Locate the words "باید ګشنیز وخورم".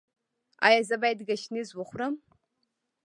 1.01-2.13